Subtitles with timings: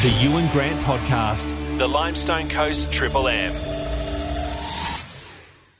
[0.00, 3.52] The Ewan Grant Podcast, the Limestone Coast Triple M.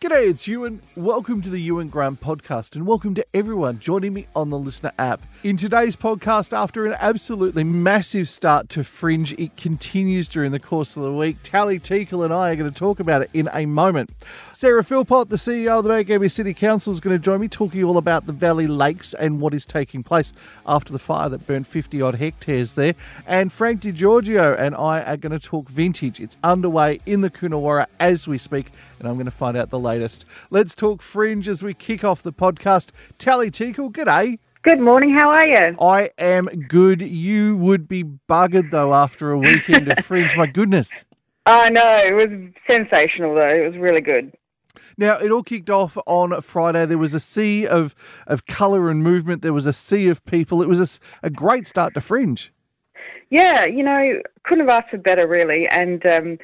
[0.00, 0.80] G'day, it's Ewan.
[0.94, 4.92] Welcome to the Ewan Grant podcast, and welcome to everyone joining me on the LiSTNR
[4.96, 5.22] app.
[5.42, 10.96] In today's podcast, after an absolutely massive start to Fringe, it continues during the course
[10.96, 11.38] of the week.
[11.42, 14.10] Tally Teakle and I are going to talk about it in a moment.
[14.54, 17.82] Sarah Philpott, the CEO of the Gambier City Council, is going to join me talking
[17.82, 20.32] all about the Valley Lakes and what is taking place
[20.64, 22.94] after the fire that burnt 50 odd hectares there.
[23.26, 26.20] And Frank DiGiorgio and I are going to talk vintage.
[26.20, 28.66] It's underway in the Coonawarra as we speak,
[28.98, 30.24] and I'm going to find out the latest.
[30.50, 32.90] Let's talk Fringe as we kick off the podcast.
[33.18, 34.38] Tally Teakle, g'day.
[34.62, 35.14] Good morning.
[35.16, 35.76] How are you?
[35.80, 37.00] I am good.
[37.00, 40.36] You would be buggered though after a weekend of Fringe.
[40.36, 41.04] My goodness.
[41.46, 43.46] I know it was sensational though.
[43.46, 44.34] It was really good.
[44.96, 46.84] Now it all kicked off on Friday.
[46.86, 47.94] There was a sea of
[48.26, 49.42] of colour and movement.
[49.42, 50.60] There was a sea of people.
[50.60, 52.52] It was a great start to Fringe.
[53.30, 55.68] Yeah, you know, couldn't have asked for better really.
[55.68, 56.38] And um,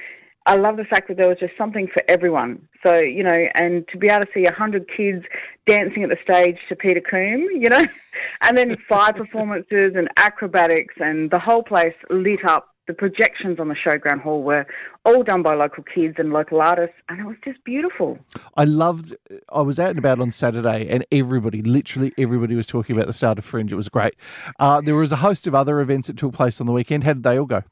[0.46, 2.68] I love the fact that there was just something for everyone.
[2.84, 5.24] So you know, and to be able to see a hundred kids
[5.66, 7.84] dancing at the stage to Peter Coombe, you know,
[8.42, 12.68] and then fire performances and acrobatics, and the whole place lit up.
[12.86, 14.66] The projections on the showground hall were
[15.06, 18.18] all done by local kids and local artists, and it was just beautiful.
[18.58, 19.16] I loved.
[19.50, 23.14] I was out and about on Saturday, and everybody, literally everybody, was talking about the
[23.14, 23.72] start of Fringe.
[23.72, 24.16] It was great.
[24.58, 27.04] Uh, there was a host of other events that took place on the weekend.
[27.04, 27.62] How did they all go?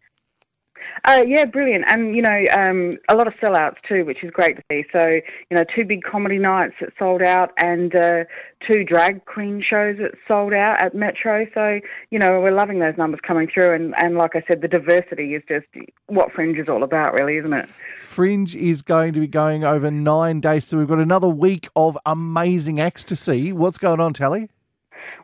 [1.04, 1.84] Uh, yeah, brilliant.
[1.88, 4.84] And, you know, um, a lot of sellouts too, which is great to see.
[4.94, 5.08] So,
[5.50, 8.24] you know, two big comedy nights that sold out and uh,
[8.70, 11.44] two drag queen shows that sold out at Metro.
[11.54, 11.80] So,
[12.10, 13.72] you know, we're loving those numbers coming through.
[13.72, 15.66] And, and like I said, the diversity is just
[16.06, 17.68] what Fringe is all about, really, isn't it?
[17.96, 21.98] Fringe is going to be going over nine days, so we've got another week of
[22.06, 22.78] amazing
[23.16, 23.52] see.
[23.52, 24.48] What's going on, Tally?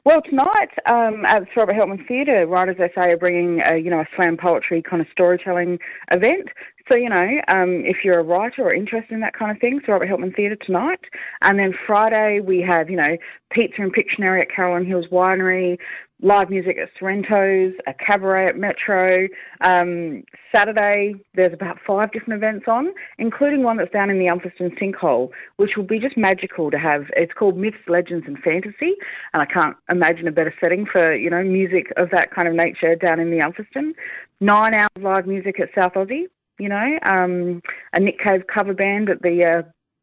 [0.04, 4.00] Well, tonight um, at the Robert Helpmann Theatre, Writers SA are bringing a, you know
[4.00, 5.78] a slam poetry kind of storytelling
[6.12, 6.48] event.
[6.90, 9.80] So you know, um, if you're a writer or interested in that kind of thing,
[9.84, 11.00] so Robert Helpmann Theatre tonight,
[11.42, 13.16] and then Friday we have you know
[13.50, 15.78] pizza and Pictionary at Caroline Hills Winery,
[16.20, 19.28] live music at Sorrento's, a cabaret at Metro.
[19.60, 20.24] Um,
[20.54, 25.30] Saturday there's about five different events on, including one that's down in the Umpherston Sinkhole,
[25.56, 27.04] which will be just magical to have.
[27.16, 28.96] It's called Myths, Legends and Fantasy,
[29.32, 32.54] and I can't imagine a better setting for you know music of that kind of
[32.54, 33.94] nature down in the Umpherston.
[34.40, 36.24] Nine hours live music at South Aussie.
[36.58, 37.62] You know, um,
[37.94, 39.62] a Nick Cave cover band at the uh,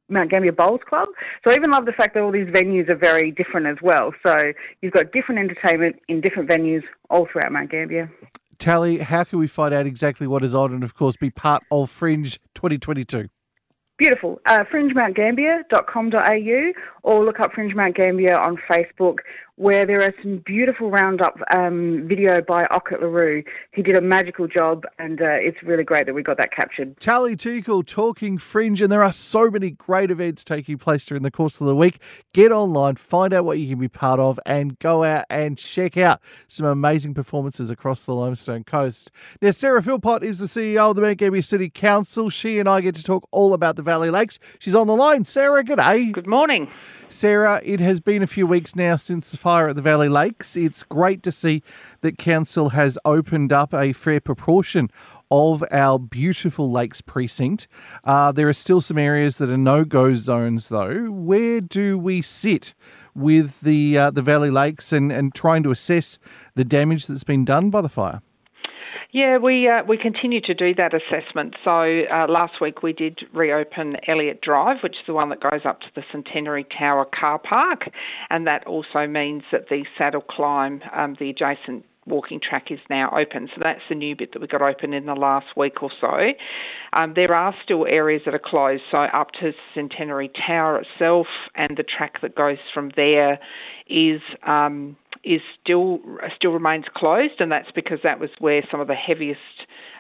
[0.10, 1.08] Mount Gambier Bowls Club.
[1.44, 4.12] So I even love the fact that all these venues are very different as well.
[4.26, 4.36] So
[4.82, 8.12] you've got different entertainment in different venues all throughout Mount Gambier.
[8.58, 11.64] Tally, how can we find out exactly what is on and, of course, be part
[11.72, 13.28] of Fringe 2022?
[13.98, 14.42] Beautiful.
[14.46, 16.72] Uh, FringeMountGambier.com.au
[17.04, 19.20] or look up Fringe Mount Gambier on Facebook
[19.58, 23.44] where there are some beautiful roundup um, video by Ockett LaRue.
[23.72, 27.00] He did a magical job and uh, it's really great that we got that captured.
[27.00, 31.32] Tally Teakle talking Fringe, and there are so many great events taking place during the
[31.32, 32.02] course of the week.
[32.34, 35.96] Get online, find out what you can be part of, and go out and check
[35.96, 39.12] out some amazing performances across the Limestone Coast.
[39.42, 42.30] Now, Sarah Philpott is the CEO of the Mount Gambier City Council.
[42.30, 44.38] She and I get to talk all about the Valley Lakes.
[44.60, 45.24] She's on the line.
[45.24, 46.12] Sarah, g'day.
[46.12, 46.70] Good morning.
[47.08, 50.58] Sarah, it has been a few weeks now since the fire at the Valley Lakes.
[50.58, 51.62] It's great to see
[52.02, 54.90] that Council has opened up a fair proportion
[55.30, 57.68] of our beautiful lakes precinct.
[58.04, 61.12] Uh, there are still some areas that are no-go zones, though.
[61.12, 62.74] Where do we sit
[63.14, 66.18] with the uh, the Valley Lakes and, and trying to assess
[66.56, 68.24] the damage that's been done by the fire?
[69.16, 71.56] Yeah, we uh, we continue to do that assessment.
[71.64, 75.62] So uh, last week we did reopen Elliott Drive, which is the one that goes
[75.64, 77.84] up to the Centenary Tower car park,
[78.30, 83.10] and that also means that the saddle climb, um, the adjacent walking track is now
[83.18, 83.48] open.
[83.56, 86.34] So that's the new bit that we got open in the last week or so.
[86.92, 91.78] Um, there are still areas that are closed, so up to Centenary Tower itself, and
[91.78, 93.40] the track that goes from there
[93.88, 94.20] is.
[94.46, 96.00] Um, is still
[96.36, 99.40] still remains closed, and that's because that was where some of the heaviest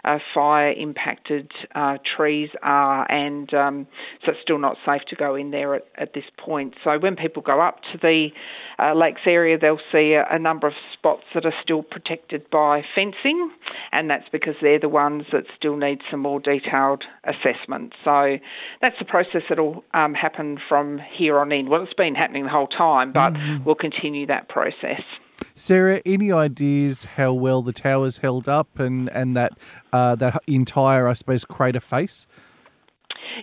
[0.05, 3.87] uh, fire impacted uh, trees are, and um,
[4.23, 6.75] so it's still not safe to go in there at, at this point.
[6.83, 8.29] So when people go up to the
[8.77, 12.83] uh, lakes area, they'll see a, a number of spots that are still protected by
[12.93, 13.49] fencing,
[13.91, 17.93] and that's because they're the ones that still need some more detailed assessment.
[18.03, 18.37] So
[18.81, 21.67] that's the process that'll um, happen from here on in.
[21.69, 23.33] Well, it's been happening the whole time, but
[23.65, 25.01] we'll continue that process.
[25.55, 29.57] Sarah, any ideas how well the towers held up and and that
[29.93, 32.27] uh, that entire, I suppose, crater face?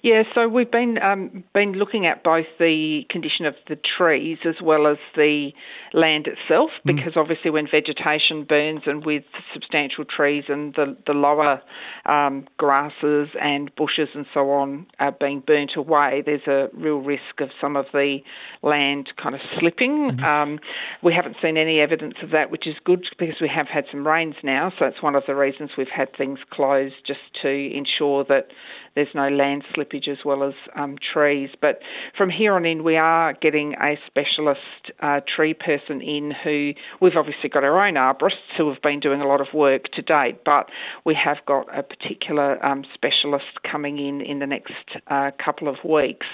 [0.03, 4.57] Yeah, so we've been um, been looking at both the condition of the trees as
[4.63, 5.51] well as the
[5.93, 6.97] land itself, mm.
[6.97, 7.21] because mm.
[7.21, 11.61] obviously when vegetation burns and with substantial trees and the the lower
[12.07, 17.41] um, grasses and bushes and so on are being burnt away, there's a real risk
[17.41, 18.19] of some of the
[18.63, 20.19] land kind of slipping.
[20.19, 20.25] Mm.
[20.25, 20.59] Um,
[21.03, 24.07] we haven't seen any evidence of that, which is good because we have had some
[24.07, 28.25] rains now, so it's one of the reasons we've had things closed just to ensure
[28.25, 28.49] that
[28.95, 31.51] there's no land slippage as well as um, trees.
[31.61, 31.81] But
[32.17, 34.61] from here on in, we are getting a specialist
[35.01, 39.21] uh, tree person in who we've obviously got our own arborists who have been doing
[39.21, 40.69] a lot of work to date, but
[41.05, 44.73] we have got a particular um, specialist coming in in the next
[45.09, 46.27] uh, couple of weeks,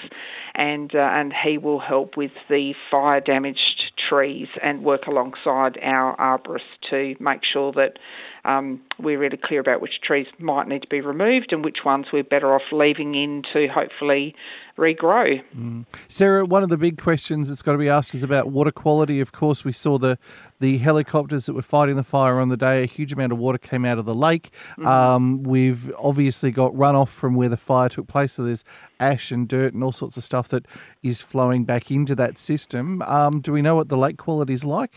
[0.55, 3.68] and uh, and he will help with the fire damaged
[4.09, 7.99] trees and work alongside our arborists to make sure that
[8.45, 12.07] um, we're really clear about which trees might need to be removed and which ones
[12.11, 14.35] we're better off leaving in to hopefully
[14.79, 15.43] regrow.
[15.55, 15.85] Mm.
[16.07, 19.19] Sarah, one of the big questions that's got to be asked is about water quality.
[19.19, 20.17] Of course, we saw the
[20.59, 22.83] the helicopters that were fighting the fire on the day.
[22.83, 24.51] A huge amount of water came out of the lake.
[24.71, 24.87] Mm-hmm.
[24.87, 28.63] Um, we've obviously got runoff from where the fire took place, so there's
[28.99, 30.65] ash and dirt and all sorts of stuff that
[31.03, 33.01] is flowing back into that system.
[33.03, 34.93] Um, do we know what the lake quality is like?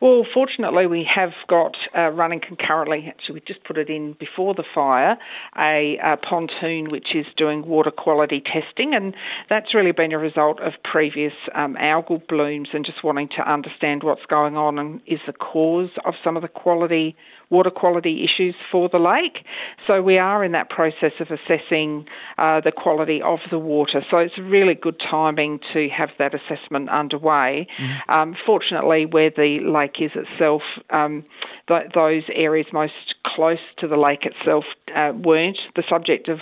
[0.00, 3.06] Well, fortunately, we have got uh, running concurrently.
[3.08, 5.16] Actually, we just put it in before the fire
[5.56, 9.14] a, a, pontoon which is doing water quality testing, and
[9.48, 14.02] that's really been a result of previous um, algal blooms and just wanting to understand
[14.02, 17.16] what's going on and is the cause of some of the quality
[17.50, 19.44] water quality issues for the lake.
[19.86, 22.06] So we are in that process of assessing
[22.38, 24.04] uh, the quality of the water.
[24.10, 27.66] So it's really good timing to have that assessment underway.
[27.80, 28.22] Mm-hmm.
[28.22, 31.24] Um, fortunately, where the lake is itself, um,
[31.68, 32.92] th- those areas most
[33.24, 36.38] close to the lake itself uh, weren't the subject of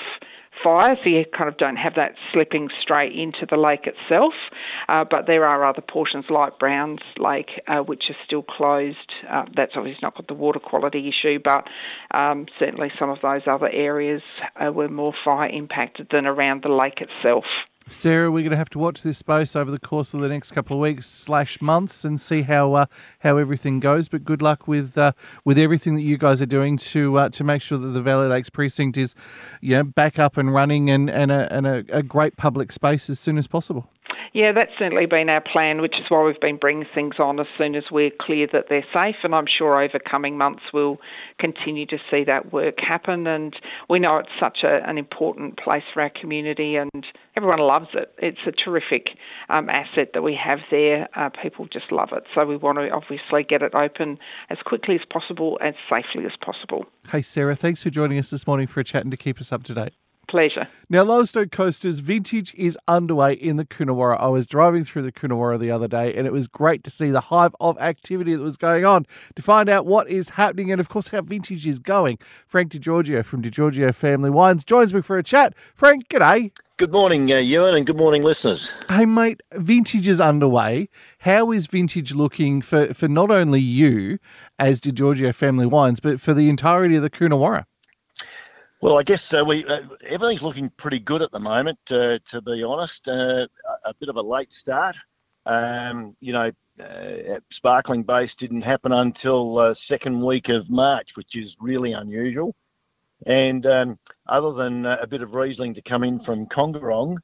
[0.62, 4.32] fire, so you kind of don't have that slipping straight into the lake itself.
[4.88, 8.96] Uh, but there are other portions like Browns Lake uh, which are still closed.
[9.31, 11.67] Uh, that's obviously not got the water quality issue, but
[12.17, 14.23] um, certainly some of those other areas
[14.56, 17.44] uh, were more fire impacted than around the lake itself.
[17.90, 20.52] Sarah, we're going to have to watch this space over the course of the next
[20.52, 22.87] couple of weeks slash months and see how uh,
[23.20, 24.08] how everything goes.
[24.08, 25.12] But good luck with uh,
[25.44, 28.29] with everything that you guys are doing to uh, to make sure that the Valley
[28.29, 29.14] Lakes precinct is,
[29.62, 33.08] you know, back up and running and and a, and a, a great public space
[33.08, 33.88] as soon as possible.
[34.32, 37.46] Yeah, that's certainly been our plan, which is why we've been bringing things on as
[37.56, 39.16] soon as we're clear that they're safe.
[39.22, 40.98] And I'm sure over coming months we'll
[41.38, 43.26] continue to see that work happen.
[43.26, 43.54] And
[43.88, 48.12] we know it's such a, an important place for our community, and everyone loves it.
[48.19, 49.08] It's a terrific
[49.48, 51.08] um, asset that we have there.
[51.16, 52.25] Uh, people just love it.
[52.34, 54.19] So we want to obviously get it open
[54.50, 56.84] as quickly as possible, as safely as possible.
[57.10, 59.52] Hey, Sarah, thanks for joining us this morning for a chat and to keep us
[59.52, 59.94] up to date.
[60.28, 60.69] Pleasure.
[60.90, 64.20] Now, Limestone Coasters Vintage is underway in the Coonawarra.
[64.20, 67.10] I was driving through the Coonawarra the other day, and it was great to see
[67.10, 69.06] the hive of activity that was going on.
[69.36, 73.25] To find out what is happening and, of course, how Vintage is going, Frank DiGiorgio
[73.25, 75.54] from DiGiorgio Family Wines joins me for a chat.
[75.75, 76.52] Frank, g'day.
[76.76, 78.70] Good morning, uh, Ewan, and good morning, listeners.
[78.90, 80.90] Hey, mate, Vintage is underway.
[81.20, 84.19] How is Vintage looking for, for not only you
[84.58, 87.64] as DiGiorgio Family Wines, but for the entirety of the Coonawarra?
[88.80, 91.80] Well, I guess uh, we uh, everything's looking pretty good at the moment.
[91.90, 93.48] Uh, to be honest, uh,
[93.84, 94.96] a bit of a late start.
[95.46, 101.36] Um, you know, uh, sparkling base didn't happen until uh, second week of March, which
[101.36, 102.54] is really unusual.
[103.26, 103.98] And um,
[104.28, 107.16] other than a bit of Riesling to come in from Kongorong,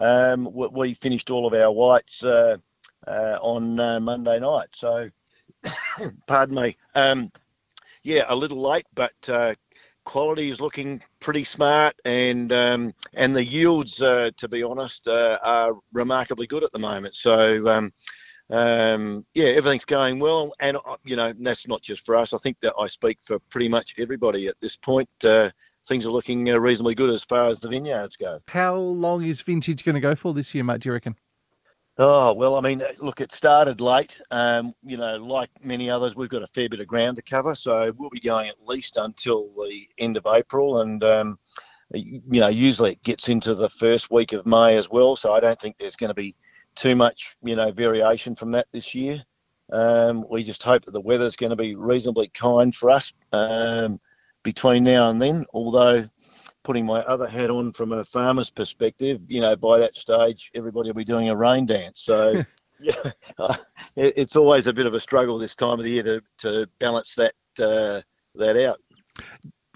[0.00, 2.24] um, we finished all of our whites
[3.06, 4.68] on Monday night.
[4.74, 5.10] So,
[6.26, 6.78] pardon me.
[6.94, 7.30] Um,
[8.02, 9.12] yeah, a little late, but
[10.04, 15.38] quality is looking pretty smart, and um, and the yields, uh, to be honest, uh,
[15.42, 17.14] are remarkably good at the moment.
[17.14, 17.68] So.
[17.68, 17.92] Um,
[18.50, 22.34] um, yeah, everything's going well, and uh, you know that's not just for us.
[22.34, 25.08] I think that I speak for pretty much everybody at this point.
[25.24, 25.50] Uh,
[25.88, 28.40] things are looking uh, reasonably good as far as the vineyards go.
[28.48, 30.80] How long is vintage going to go for this year, mate?
[30.80, 31.16] Do you reckon?
[31.98, 34.18] Oh well, I mean, look, it started late.
[34.30, 37.54] Um, you know, like many others, we've got a fair bit of ground to cover,
[37.54, 41.38] so we'll be going at least until the end of April, and um,
[41.92, 45.16] you know, usually it gets into the first week of May as well.
[45.16, 46.34] So I don't think there's going to be
[46.74, 49.22] too much, you know, variation from that this year.
[49.72, 54.00] Um, we just hope that the weather's going to be reasonably kind for us um,
[54.42, 55.44] between now and then.
[55.52, 56.08] Although
[56.62, 60.88] putting my other hat on from a farmer's perspective, you know, by that stage, everybody
[60.88, 62.00] will be doing a rain dance.
[62.02, 62.44] So,
[62.80, 63.10] yeah,
[63.96, 67.14] it's always a bit of a struggle this time of the year to, to balance
[67.16, 68.00] that uh,
[68.34, 68.78] that out.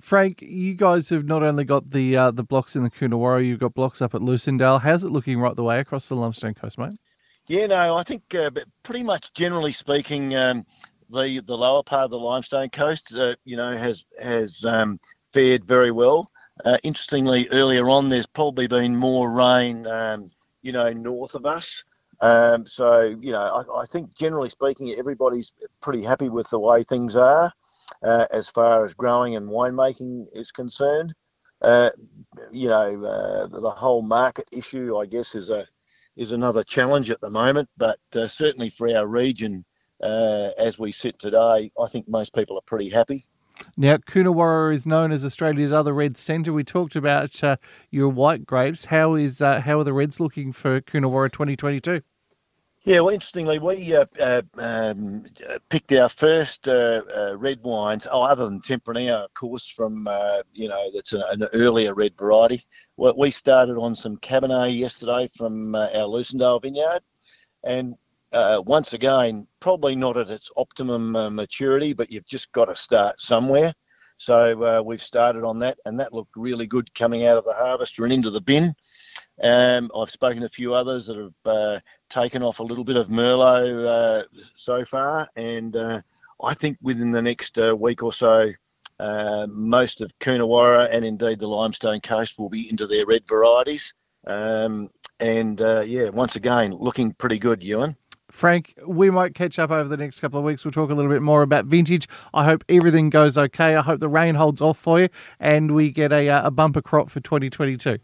[0.00, 3.58] Frank, you guys have not only got the uh, the blocks in the Coonawarra, you've
[3.58, 4.80] got blocks up at Lucindale.
[4.80, 6.98] How's it looking right the way across the limestone coast, mate?
[7.48, 8.50] Yeah, no, I think uh,
[8.82, 10.66] pretty much generally speaking, um,
[11.10, 15.00] the the lower part of the limestone coast, uh, you know, has has um,
[15.32, 16.30] fared very well.
[16.64, 20.30] Uh, interestingly, earlier on, there's probably been more rain, um,
[20.62, 21.84] you know, north of us.
[22.20, 26.82] Um, so, you know, I, I, think generally speaking, everybody's pretty happy with the way
[26.82, 27.52] things are
[28.02, 31.14] uh, as far as growing and winemaking is concerned.
[31.60, 31.90] Uh,
[32.50, 35.66] you know, uh, the whole market issue, I guess, is a
[36.16, 37.68] is another challenge at the moment.
[37.76, 39.62] But uh, certainly for our region,
[40.02, 43.26] as we sit today, I think most people are pretty happy.
[43.76, 46.52] Now, Coonawarra is known as Australia's other red centre.
[46.52, 47.56] We talked about uh,
[47.90, 48.86] your white grapes.
[48.86, 52.02] How is how are the reds looking for Coonawarra 2022?
[52.86, 55.24] Yeah, well, interestingly, we uh, uh, um,
[55.70, 60.42] picked our first uh, uh red wines, oh, other than Tempranillo, of course, from, uh,
[60.52, 62.62] you know, that's an, an, earlier red variety.
[62.96, 67.00] We started on some Cabernet yesterday from uh, our Lucindale vineyard.
[67.64, 67.96] And
[68.32, 73.72] once again, probably not at its optimum maturity, but you've just got to start somewhere.
[74.18, 78.04] So we've started on that, and that looked really good coming out of the harvester
[78.04, 78.74] and into the bin.
[79.42, 82.96] Um, I've spoken to a few others that have uh, taken off a little bit
[82.96, 86.00] of Merlot uh, so far, and uh,
[86.42, 88.50] I think within the next uh, week or so,
[88.98, 93.92] uh, most of Coonawarra and indeed the Limestone Coast will be into their red varieties.
[94.26, 94.88] Um,
[95.20, 97.94] and uh, yeah, once again, looking pretty good, Ewan.
[98.36, 100.62] Frank, we might catch up over the next couple of weeks.
[100.62, 102.06] We'll talk a little bit more about vintage.
[102.34, 103.74] I hope everything goes okay.
[103.74, 105.08] I hope the rain holds off for you
[105.40, 107.98] and we get a, uh, a bumper crop for 2022.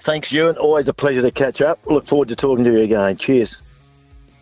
[0.00, 0.58] Thanks, Ewan.
[0.58, 1.78] Always a pleasure to catch up.
[1.86, 3.16] Look forward to talking to you again.
[3.16, 3.62] Cheers.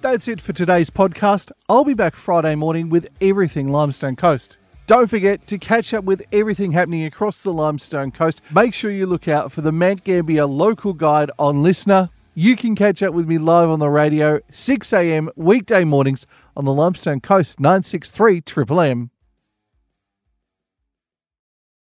[0.00, 1.52] That's it for today's podcast.
[1.68, 4.56] I'll be back Friday morning with everything Limestone Coast.
[4.86, 8.40] Don't forget to catch up with everything happening across the Limestone Coast.
[8.54, 12.08] Make sure you look out for the Mount Gambier local guide on LiSTNR.
[12.38, 15.28] You can catch up with me live on the radio, 6 a.m.
[15.34, 16.24] weekday mornings
[16.56, 19.10] on the Limestone Coast 963 Triple M.